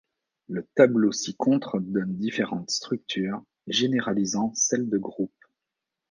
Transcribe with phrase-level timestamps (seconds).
[0.49, 5.45] Le tableau ci-contre donne différentes structures généralisant celle de groupe.